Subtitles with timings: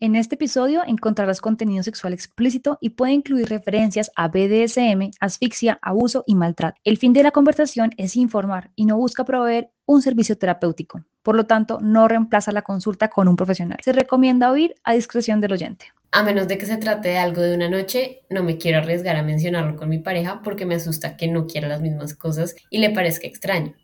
[0.00, 6.22] En este episodio encontrarás contenido sexual explícito y puede incluir referencias a BDSM, asfixia, abuso
[6.24, 6.80] y maltrato.
[6.84, 11.02] El fin de la conversación es informar y no busca proveer un servicio terapéutico.
[11.24, 13.78] Por lo tanto, no reemplaza la consulta con un profesional.
[13.82, 15.86] Se recomienda oír a discreción del oyente.
[16.12, 19.16] A menos de que se trate de algo de una noche, no me quiero arriesgar
[19.16, 22.78] a mencionarlo con mi pareja porque me asusta que no quiera las mismas cosas y
[22.78, 23.74] le parezca extraño.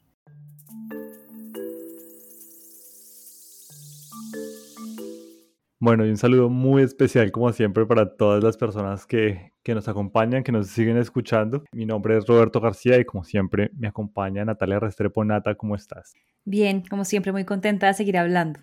[5.85, 9.87] Bueno, y un saludo muy especial como siempre para todas las personas que, que, nos
[9.87, 11.63] acompañan, que nos siguen escuchando.
[11.73, 15.23] Mi nombre es Roberto García y como siempre me acompaña Natalia Restrepo.
[15.27, 16.15] Nata, ¿cómo estás?
[16.47, 18.61] Bien, como siempre muy contenta de seguir hablando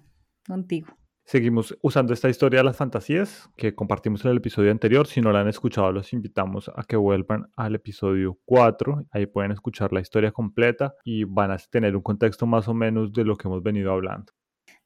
[0.47, 0.97] contigo.
[1.23, 5.05] Seguimos usando esta historia de las fantasías que compartimos en el episodio anterior.
[5.05, 9.09] Si no la han escuchado, los invitamos a que vuelvan al episodio 4.
[9.11, 13.13] Ahí pueden escuchar la historia completa y van a tener un contexto más o menos
[13.13, 14.33] de lo que hemos venido hablando.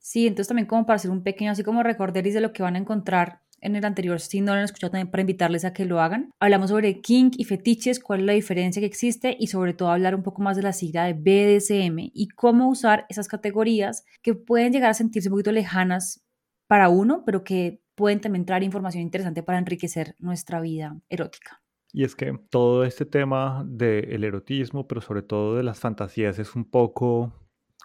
[0.05, 2.75] Sí, entonces también como para hacer un pequeño, así como recorderis de lo que van
[2.75, 5.83] a encontrar en el anterior, si no lo han escuchado también para invitarles a que
[5.83, 6.29] lo hagan.
[6.39, 10.13] Hablamos sobre kink y fetiches, cuál es la diferencia que existe y sobre todo hablar
[10.13, 14.73] un poco más de la sigla de BDSM y cómo usar esas categorías que pueden
[14.73, 16.23] llegar a sentirse un poquito lejanas
[16.67, 21.63] para uno, pero que pueden también traer información interesante para enriquecer nuestra vida erótica.
[21.91, 26.55] Y es que todo este tema del erotismo, pero sobre todo de las fantasías, es
[26.55, 27.33] un poco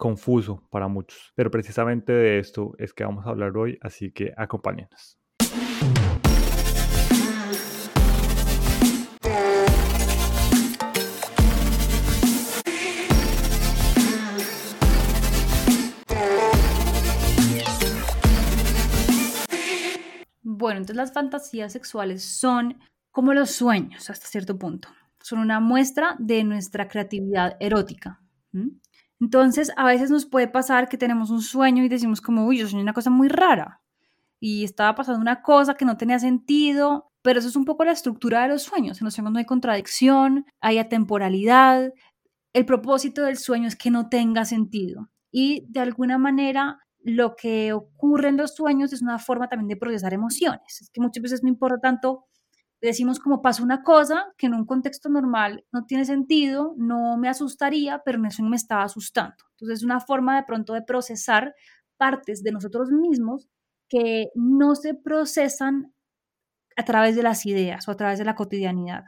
[0.01, 1.33] confuso para muchos.
[1.37, 5.19] Pero precisamente de esto es que vamos a hablar hoy, así que acompáñenos.
[20.43, 22.79] Bueno, entonces las fantasías sexuales son
[23.11, 24.89] como los sueños hasta cierto punto.
[25.21, 28.23] Son una muestra de nuestra creatividad erótica.
[29.21, 32.69] Entonces, a veces nos puede pasar que tenemos un sueño y decimos como, uy, yo
[32.69, 33.83] soñé una cosa muy rara
[34.41, 37.93] y estaba pasando una cosa que no tenía sentido, pero eso es un poco la
[37.93, 39.01] estructura de los sueños.
[39.01, 41.93] En los sueños no hay contradicción, hay atemporalidad.
[42.55, 47.73] El propósito del sueño es que no tenga sentido y de alguna manera lo que
[47.73, 50.81] ocurre en los sueños es una forma también de procesar emociones.
[50.81, 52.27] Es que muchas veces no importa tanto
[52.81, 57.29] decimos como pasa una cosa que en un contexto normal no tiene sentido, no me
[57.29, 59.45] asustaría, pero en eso me estaba asustando.
[59.53, 61.55] Entonces es una forma de pronto de procesar
[61.97, 63.49] partes de nosotros mismos
[63.89, 65.93] que no se procesan
[66.77, 69.05] a través de las ideas o a través de la cotidianidad.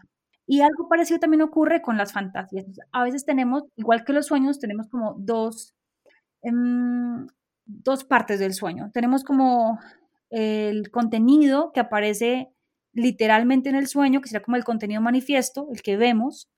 [0.46, 2.66] Y algo parecido también ocurre con las fantasías.
[2.90, 5.74] A veces tenemos, igual que los sueños, tenemos como dos,
[6.42, 7.26] em,
[7.64, 8.90] dos partes del sueño.
[8.92, 9.78] Tenemos como
[10.30, 12.52] el contenido que aparece
[12.92, 16.50] literalmente en el sueño, que será como el contenido manifiesto, el que vemos,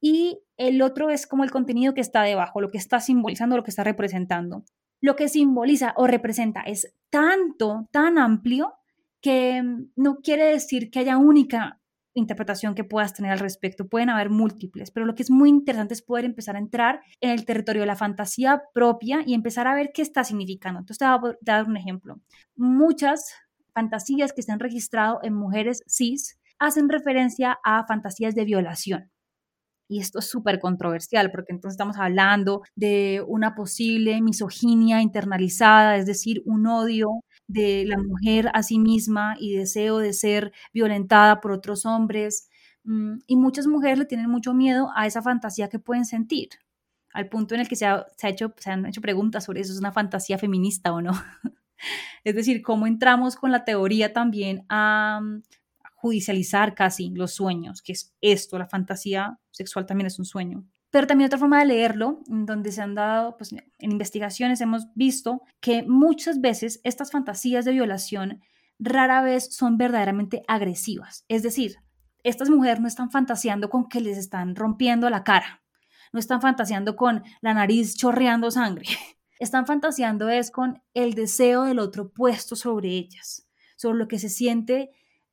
[0.00, 3.64] y el otro es como el contenido que está debajo, lo que está simbolizando, lo
[3.64, 4.64] que está representando.
[5.00, 8.74] Lo que simboliza o representa es tanto, tan amplio,
[9.20, 9.62] que
[9.96, 11.80] no quiere decir que haya única
[12.14, 13.88] interpretación que puedas tener al respecto.
[13.88, 17.30] Pueden haber múltiples, pero lo que es muy interesante es poder empezar a entrar en
[17.30, 20.80] el territorio de la fantasía propia y empezar a ver qué está significando.
[20.80, 22.20] Entonces te voy a dar un ejemplo.
[22.56, 23.34] Muchas
[23.74, 29.10] fantasías que se han registrado en mujeres cis hacen referencia a fantasías de violación.
[29.88, 36.06] Y esto es súper controversial porque entonces estamos hablando de una posible misoginia internalizada, es
[36.06, 37.08] decir, un odio
[37.46, 42.48] de la mujer a sí misma y deseo de ser violentada por otros hombres.
[42.84, 46.48] Mm, y muchas mujeres le tienen mucho miedo a esa fantasía que pueden sentir,
[47.12, 50.92] al punto en el que se, han hecho preguntas sobre eso, ¿es una fantasía feminista
[50.92, 51.12] o no?
[52.24, 55.42] Es decir, cómo entramos con la teoría también a, mm,
[56.04, 60.62] judicializar casi los sueños, que es esto, la fantasía sexual también es un sueño.
[60.90, 64.86] Pero también otra forma de leerlo, en donde se han dado, pues en investigaciones hemos
[64.94, 68.42] visto que muchas veces estas fantasías de violación
[68.78, 71.24] rara vez son verdaderamente agresivas.
[71.28, 71.76] Es decir,
[72.22, 75.62] estas mujeres no están fantaseando con que les están rompiendo la cara,
[76.12, 78.86] no están fantaseando con la nariz chorreando sangre,
[79.38, 84.28] están fantaseando es con el deseo del otro puesto sobre ellas, sobre lo que se
[84.28, 84.90] siente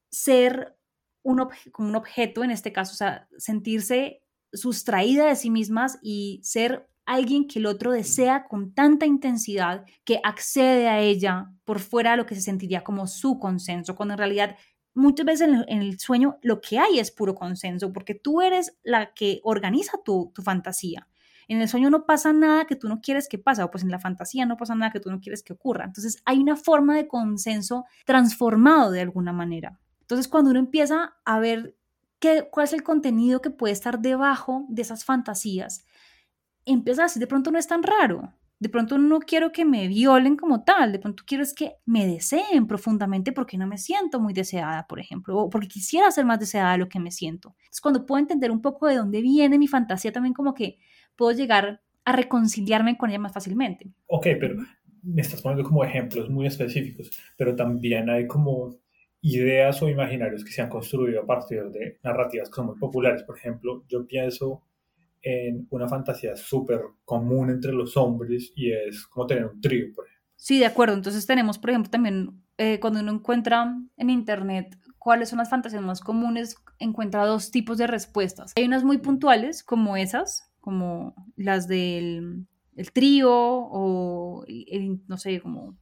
[0.10, 0.78] ser
[1.24, 4.24] un, como un objeto en este caso, o sea, sentirse
[4.54, 10.20] sustraída de sí mismas y ser alguien que el otro desea con tanta intensidad que
[10.24, 14.20] accede a ella por fuera de lo que se sentiría como su consenso, cuando en
[14.20, 14.58] realidad
[14.94, 19.14] muchas veces en el, sueño lo que hay es puro consenso, porque tú eres la
[19.14, 21.08] que organiza tu, tu fantasía.
[21.52, 23.92] En el sueño no pasa nada que tú no quieres que pase, o pues en
[23.92, 25.84] la fantasía no pasa nada que tú no quieres que ocurra.
[25.84, 29.78] Entonces hay una forma de consenso transformado de alguna manera.
[30.00, 31.76] Entonces cuando uno empieza a ver
[32.20, 35.84] qué, cuál es el contenido que puede estar debajo de esas fantasías,
[36.64, 38.34] empieza a decir, de pronto no es tan raro.
[38.60, 42.08] De pronto no quiero que me violen como tal, de pronto quiero es que me
[42.08, 46.40] deseen profundamente porque no me siento muy deseada, por ejemplo, o porque quisiera ser más
[46.40, 47.56] deseada de lo que me siento.
[47.70, 50.78] Es cuando puedo entender un poco de dónde viene mi fantasía, también como que
[51.16, 53.92] puedo llegar a reconciliarme con ella más fácilmente.
[54.08, 54.56] Ok, pero
[55.04, 58.78] me estás poniendo como ejemplos muy específicos, pero también hay como
[59.22, 63.24] ideas o imaginarios que se han construido a partir de narrativas que son muy populares.
[63.24, 64.64] Por ejemplo, yo pienso
[65.22, 70.06] en una fantasía súper común entre los hombres y es como tener un trío, por
[70.06, 70.22] ejemplo.
[70.36, 70.96] Sí, de acuerdo.
[70.96, 75.84] Entonces tenemos, por ejemplo, también eh, cuando uno encuentra en Internet cuáles son las fantasías
[75.84, 78.54] más comunes, encuentra dos tipos de respuestas.
[78.56, 84.46] Hay unas muy puntuales, como esas, como las del el trío o,
[85.08, 85.78] no sé, como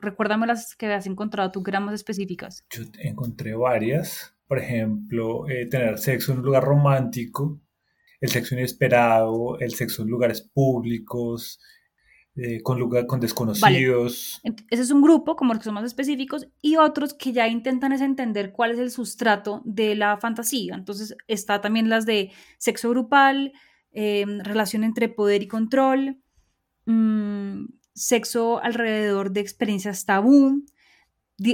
[0.00, 2.64] recuérdame las que has encontrado tú que eran más específicas.
[2.70, 4.34] Yo encontré varias.
[4.46, 7.60] Por ejemplo, eh, tener sexo en un lugar romántico,
[8.20, 11.58] el sexo inesperado, el sexo en lugares públicos,
[12.36, 14.40] eh, con, lugar, con desconocidos.
[14.70, 17.92] Ese es un grupo, como los que son más específicos, y otros que ya intentan
[17.92, 20.74] es entender cuál es el sustrato de la fantasía.
[20.74, 23.52] Entonces está también las de sexo grupal,
[23.94, 26.18] em, relación entre poder y control,
[26.86, 27.64] mmm,
[27.94, 30.64] sexo alrededor de experiencias tabú,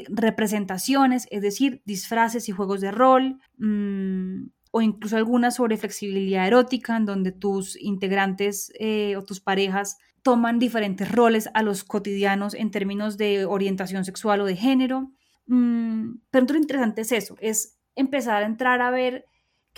[0.08, 6.96] representaciones, es decir, disfraces y juegos de rol, mm, o incluso algunas sobre flexibilidad erótica,
[6.96, 12.70] en donde tus integrantes eh, o tus parejas toman diferentes roles a los cotidianos en
[12.70, 15.12] términos de orientación sexual o de género.
[15.46, 19.25] Mm, pero lo interesante es eso, es empezar a entrar a ver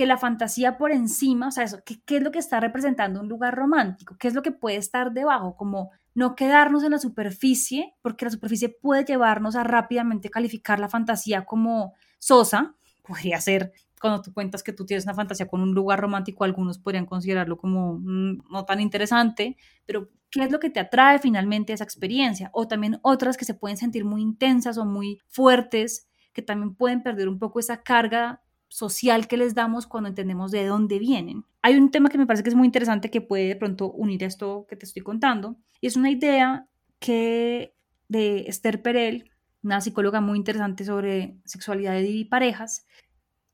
[0.03, 3.21] que la fantasía por encima, o sea, eso, ¿qué, ¿qué, es lo que está representando
[3.21, 4.17] un lugar romántico?
[4.19, 5.55] ¿Qué es lo que puede estar debajo?
[5.55, 10.89] Como no quedarnos en la superficie, porque la superficie puede llevarnos a rápidamente calificar la
[10.89, 15.73] fantasía como sosa, podría ser cuando tú cuentas que tú tienes una fantasía con un
[15.73, 19.57] lugar romántico, algunos podrían considerarlo como mm, no tan interesante,
[19.87, 22.51] pero ¿qué es lo que te atrae finalmente a esa experiencia?
[22.53, 27.05] O también otras que se pueden sentir muy intensas o muy fuertes, que también pueden
[27.05, 31.45] perder un poco esa carga social que les damos cuando entendemos de dónde vienen.
[31.61, 34.25] Hay un tema que me parece que es muy interesante que puede de pronto unir
[34.25, 36.67] esto que te estoy contando, y es una idea
[36.99, 37.75] que
[38.09, 39.31] de Esther Perel,
[39.63, 42.87] una psicóloga muy interesante sobre sexualidad y parejas,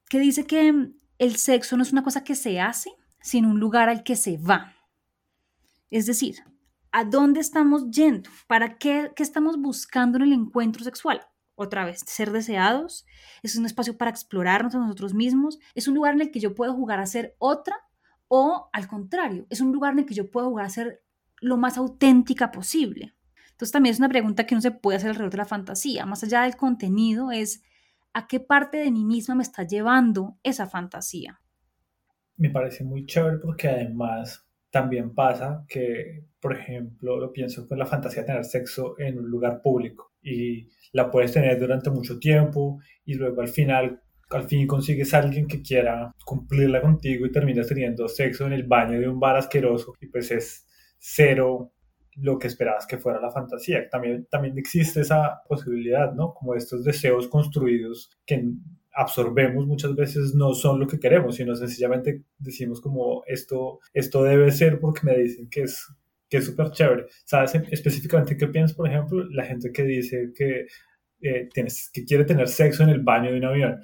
[0.09, 3.89] que dice que el sexo no es una cosa que se hace, sino un lugar
[3.89, 4.73] al que se va.
[5.91, 6.37] Es decir,
[6.93, 8.31] ¿a dónde estamos yendo?
[8.47, 11.21] ¿Para qué, qué estamos buscando en el encuentro sexual?
[11.59, 13.05] Otra vez, ser deseados,
[13.43, 16.55] es un espacio para explorarnos a nosotros mismos, es un lugar en el que yo
[16.55, 17.77] puedo jugar a ser otra
[18.29, 21.03] o al contrario, es un lugar en el que yo puedo jugar a ser
[21.41, 23.15] lo más auténtica posible.
[23.51, 26.23] Entonces también es una pregunta que no se puede hacer alrededor de la fantasía, más
[26.23, 27.63] allá del contenido, es
[28.13, 31.41] a qué parte de mí misma me está llevando esa fantasía.
[32.37, 37.87] Me parece muy chévere porque además también pasa que, por ejemplo, lo pienso con la
[37.87, 42.81] fantasía de tener sexo en un lugar público y la puedes tener durante mucho tiempo
[43.05, 47.69] y luego al final, al fin consigues a alguien que quiera cumplirla contigo y terminas
[47.69, 50.67] teniendo sexo en el baño de un bar asqueroso y pues es
[50.99, 51.73] cero
[52.21, 53.89] lo que esperabas que fuera la fantasía.
[53.89, 56.35] También, también existe esa posibilidad, ¿no?
[56.35, 58.45] Como estos deseos construidos que
[58.95, 64.51] absorbemos muchas veces no son lo que queremos, sino sencillamente decimos como esto, esto debe
[64.51, 65.87] ser porque me dicen que es
[66.29, 67.07] que es súper chévere.
[67.25, 69.25] ¿Sabes específicamente qué piensas, por ejemplo?
[69.31, 70.67] La gente que dice que,
[71.23, 73.81] eh, tienes, que quiere tener sexo en el baño de un avión.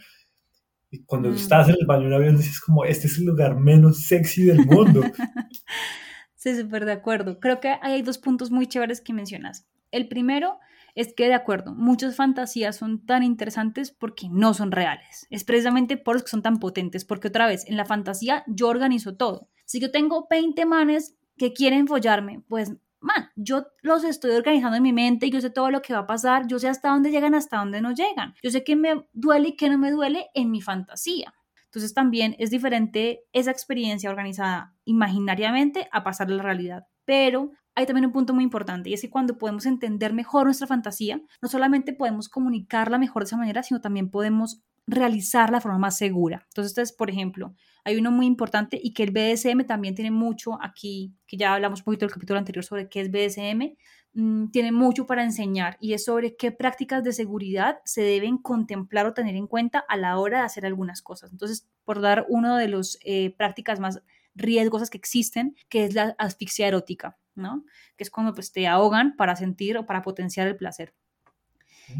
[0.90, 1.34] Y cuando mm.
[1.34, 4.44] estás en el baño de un avión dices como, este es el lugar menos sexy
[4.44, 5.02] del mundo.
[6.36, 7.40] sí, súper de acuerdo.
[7.40, 9.66] Creo que hay dos puntos muy chéveres que mencionas.
[9.90, 10.58] El primero
[10.94, 15.26] es que, de acuerdo, muchas fantasías son tan interesantes porque no son reales.
[15.30, 18.68] Es precisamente por eso que son tan potentes, porque otra vez, en la fantasía yo
[18.68, 19.48] organizo todo.
[19.64, 24.82] Si yo tengo 20 manes que quieren follarme, pues, man, yo los estoy organizando en
[24.82, 27.34] mi mente yo sé todo lo que va a pasar, yo sé hasta dónde llegan,
[27.34, 28.34] hasta dónde no llegan.
[28.42, 31.34] Yo sé qué me duele y qué no me duele en mi fantasía.
[31.64, 36.86] Entonces también es diferente esa experiencia organizada imaginariamente a pasar a la realidad.
[37.04, 40.66] Pero hay también un punto muy importante y es que cuando podemos entender mejor nuestra
[40.66, 45.78] fantasía, no solamente podemos comunicarla mejor de esa manera, sino también podemos realizarla de forma
[45.78, 46.46] más segura.
[46.48, 47.54] Entonces, por ejemplo,
[47.84, 51.80] hay uno muy importante y que el BDSM también tiene mucho aquí, que ya hablamos
[51.80, 53.76] un poquito del capítulo anterior sobre qué es BDSM,
[54.14, 59.06] mm, tiene mucho para enseñar y es sobre qué prácticas de seguridad se deben contemplar
[59.06, 61.32] o tener en cuenta a la hora de hacer algunas cosas.
[61.32, 64.02] Entonces, por dar uno de las eh, prácticas más
[64.34, 67.64] riesgosas que existen, que es la asfixia erótica, ¿no?
[67.96, 70.94] Que es cuando pues, te ahogan para sentir o para potenciar el placer.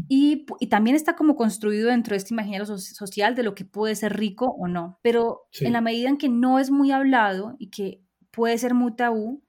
[0.07, 4.17] Y, también está como construido dentro de este imaginario social de lo que puede ser
[4.17, 4.99] rico o no.
[5.01, 8.01] Pero en la medida en que no es muy hablado y que
[8.31, 9.43] puede ser muy tabú,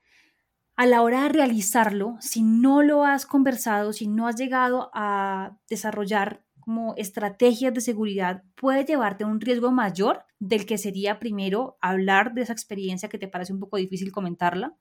[0.76, 5.56] a la hora de realizarlo, si no lo has conversado, si no has llegado a
[5.70, 11.78] desarrollar como estrategias de seguridad, puede llevarte a un riesgo mayor del que sería primero
[11.80, 14.76] hablar de esa experiencia que te parece un poco difícil comentarla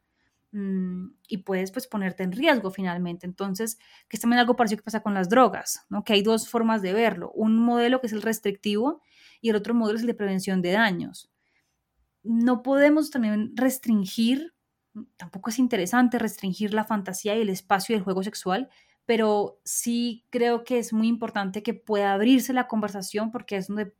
[0.51, 3.27] mm, y puedes pues ponerte en riesgo finalmente.
[3.27, 3.77] Entonces,
[4.09, 6.03] que es también algo parecido que pasa con las drogas, ¿no?
[6.03, 7.31] que hay dos formas de verlo.
[7.35, 9.03] Un modelo que es el restrictivo
[9.39, 11.31] y el otro modelo es el de prevención de daños.
[12.23, 14.55] No podemos también restringir
[15.17, 18.69] tampoco es interesante restringir la fantasía y el espacio del juego sexual,
[19.05, 23.93] pero sí creo que es muy importante que pueda abrirse la conversación porque es donde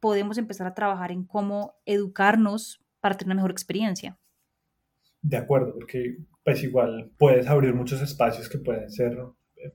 [0.00, 4.18] podemos empezar a trabajar en cómo educarnos para tener una mejor experiencia.
[5.22, 9.18] De acuerdo, porque pues igual puedes abrir muchos espacios que pueden ser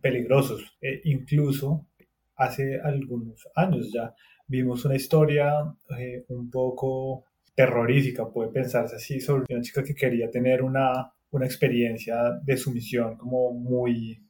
[0.01, 0.77] peligrosos.
[0.81, 1.87] E incluso
[2.35, 4.15] hace algunos años ya
[4.47, 5.51] vimos una historia
[5.97, 11.45] eh, un poco terrorífica, puede pensarse así, sobre una chica que quería tener una, una
[11.45, 14.23] experiencia de sumisión como muy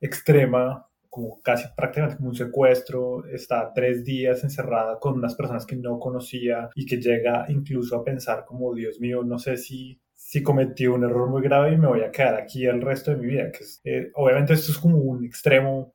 [0.00, 5.76] extrema, como casi prácticamente como un secuestro, está tres días encerrada con unas personas que
[5.76, 10.42] no conocía y que llega incluso a pensar como, Dios mío, no sé si, si
[10.42, 13.26] cometí un error muy grave y me voy a quedar aquí el resto de mi
[13.26, 13.50] vida.
[13.50, 15.94] Que eh, obviamente esto es como un extremo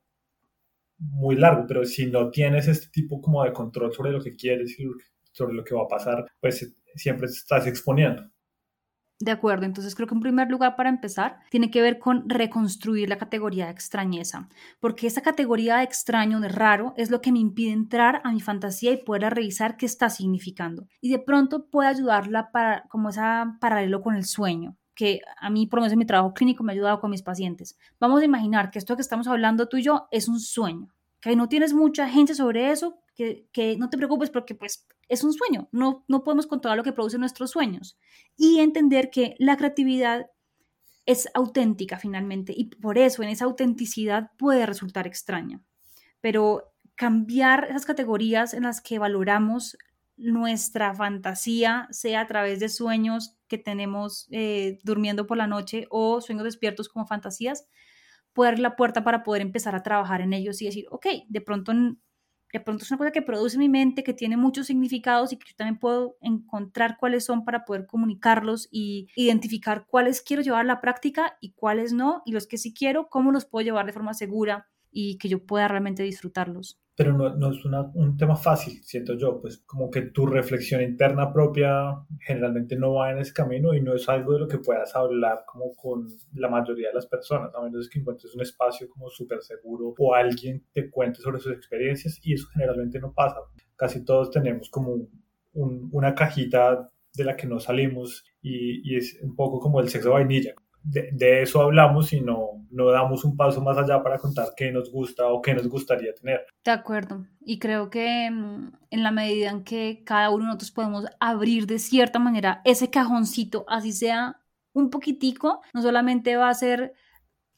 [0.98, 4.78] muy largo, pero si no tienes este tipo como de control sobre lo que quieres
[4.78, 4.86] y
[5.32, 8.22] sobre lo que va a pasar, pues siempre estás exponiendo.
[9.20, 13.08] De acuerdo, entonces creo que en primer lugar para empezar tiene que ver con reconstruir
[13.08, 14.48] la categoría de extrañeza,
[14.80, 18.40] porque esa categoría de extraño, de raro, es lo que me impide entrar a mi
[18.40, 20.88] fantasía y poder revisar qué está significando.
[21.00, 25.66] Y de pronto puede ayudarla para, como esa paralelo con el sueño, que a mí,
[25.66, 27.78] por lo menos en mi trabajo clínico, me ha ayudado con mis pacientes.
[28.00, 30.88] Vamos a imaginar que esto que estamos hablando tú y yo es un sueño,
[31.20, 35.32] que no tienes mucha gente sobre eso, que, no te preocupes porque pues es un
[35.32, 37.98] sueño, no, no podemos controlar lo que producen nuestros sueños.
[38.36, 40.26] Y entender que la creatividad
[41.06, 45.60] es auténtica finalmente y por eso en esa autenticidad puede resultar extraña.
[46.20, 49.76] Pero cambiar esas categorías en las que valoramos
[50.16, 56.20] nuestra fantasía, sea a través de sueños que tenemos eh, durmiendo por la noche o
[56.20, 57.66] sueños despiertos como fantasías,
[58.32, 61.40] puede abrir la puerta para poder empezar a trabajar en ellos y decir, ok, de
[61.40, 61.72] pronto
[62.54, 65.48] de pronto es una cosa que produce mi mente, que tiene muchos significados y que
[65.50, 70.64] yo también puedo encontrar cuáles son para poder comunicarlos y identificar cuáles quiero llevar a
[70.64, 73.92] la práctica y cuáles no, y los que sí quiero, cómo los puedo llevar de
[73.92, 78.80] forma segura y que yo pueda realmente disfrutarlos pero no, no es un tema fácil,
[78.84, 83.74] siento yo, pues como que tu reflexión interna propia generalmente no va en ese camino
[83.74, 87.06] y no es algo de lo que puedas hablar como con la mayoría de las
[87.06, 91.40] personas, a menos que encuentres un espacio como súper seguro o alguien te cuente sobre
[91.40, 93.38] sus experiencias y eso generalmente no pasa.
[93.74, 95.08] Casi todos tenemos como
[95.52, 100.12] una cajita de la que no salimos y, y es un poco como el sexo
[100.12, 100.54] vainilla,
[100.84, 104.90] de, eso hablamos y no, no damos un paso más allá para contar qué nos
[104.90, 106.46] gusta o qué nos gustaría tener.
[106.64, 107.26] De acuerdo.
[107.40, 111.66] Y creo que mm, en la medida en que cada uno de nosotros podemos abrir
[111.66, 114.36] de cierta manera ese cajoncito, así sea
[114.72, 116.92] un poquitico, no solamente va a ser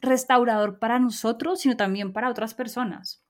[0.00, 3.24] restaurador para nosotros, sino también para otras personas.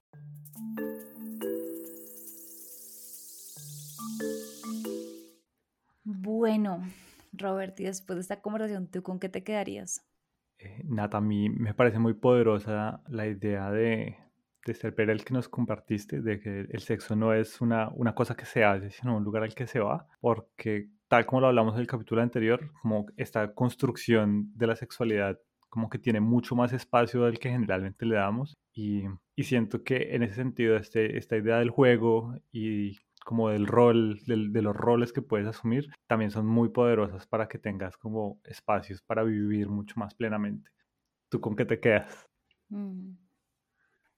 [6.05, 6.83] Bueno,
[7.39, 10.05] Robert, y después de esta conversación, ¿tú con qué te quedarías?
[10.59, 14.17] Eh, Nata, a mí me parece muy poderosa la idea de,
[14.65, 18.35] de ser el que nos compartiste, de que el sexo no es una, una cosa
[18.35, 21.75] que se hace, sino un lugar al que se va, porque tal como lo hablamos
[21.75, 25.39] en el capítulo anterior, como esta construcción de la sexualidad
[25.69, 29.03] como que tiene mucho más espacio del que generalmente le damos y,
[29.35, 34.21] y siento que en ese sentido este, esta idea del juego y como del rol,
[34.25, 39.03] de los roles que puedes asumir, también son muy poderosas para que tengas como espacios
[39.03, 40.71] para vivir mucho más plenamente.
[41.29, 42.29] ¿Tú con qué te quedas?
[42.69, 43.26] Mm.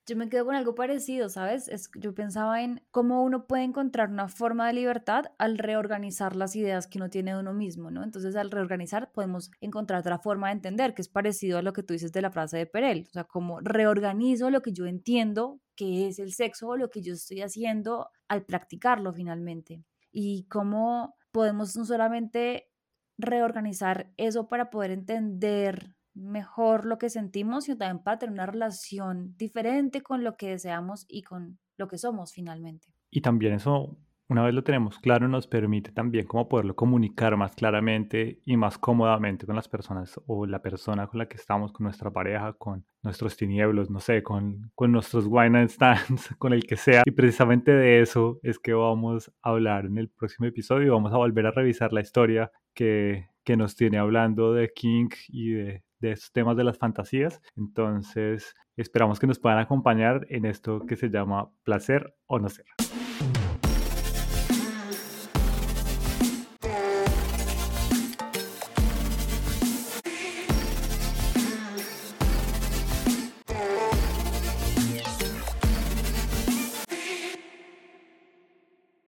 [0.08, 1.68] Yo me quedo con algo parecido, ¿sabes?
[1.68, 6.56] Es, yo pensaba en cómo uno puede encontrar una forma de libertad al reorganizar las
[6.56, 8.02] ideas que uno tiene de uno mismo, ¿no?
[8.02, 11.82] Entonces, al reorganizar podemos encontrar otra forma de entender, que es parecido a lo que
[11.82, 15.60] tú dices de la frase de Perel, o sea, como reorganizo lo que yo entiendo
[15.76, 19.84] que es el sexo o lo que yo estoy haciendo al practicarlo finalmente.
[20.10, 22.70] Y cómo podemos no solamente
[23.18, 29.34] reorganizar eso para poder entender mejor lo que sentimos, sino también para tener una relación
[29.36, 32.88] diferente con lo que deseamos y con lo que somos finalmente.
[33.10, 33.96] Y también eso,
[34.28, 38.76] una vez lo tenemos claro, nos permite también como poderlo comunicar más claramente y más
[38.78, 42.84] cómodamente con las personas o la persona con la que estamos, con nuestra pareja, con
[43.02, 47.02] nuestros tinieblos, no sé, con, con nuestros wine and stands, con el que sea.
[47.06, 50.92] Y precisamente de eso es que vamos a hablar en el próximo episodio.
[50.92, 55.52] Vamos a volver a revisar la historia que, que nos tiene hablando de King y
[55.52, 57.40] de, de estos temas de las fantasías.
[57.56, 62.66] Entonces, esperamos que nos puedan acompañar en esto que se llama placer o no ser.